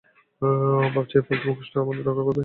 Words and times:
ভাবছো 0.93 1.15
এই 1.17 1.23
ফালতু 1.27 1.45
মুখোশটা 1.49 1.77
আমাদের 1.81 2.03
রক্ষা 2.03 2.23
করবে? 2.23 2.39